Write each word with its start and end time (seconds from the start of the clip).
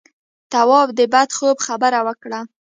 تواب 0.51 0.87
د 0.97 0.99
بد 1.13 1.29
خوب 1.37 1.57
خبره 1.67 1.99
وکړه. 2.07 2.39